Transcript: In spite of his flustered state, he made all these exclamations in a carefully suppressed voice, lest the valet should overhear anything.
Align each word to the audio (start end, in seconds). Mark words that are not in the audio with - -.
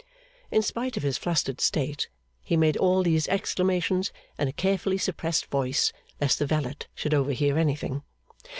In 0.49 0.63
spite 0.63 0.97
of 0.97 1.03
his 1.03 1.19
flustered 1.19 1.61
state, 1.61 2.09
he 2.41 2.57
made 2.57 2.75
all 2.75 3.03
these 3.03 3.27
exclamations 3.27 4.11
in 4.39 4.47
a 4.47 4.51
carefully 4.51 4.97
suppressed 4.97 5.45
voice, 5.51 5.93
lest 6.19 6.39
the 6.39 6.47
valet 6.47 6.77
should 6.95 7.13
overhear 7.13 7.55
anything. 7.59 8.01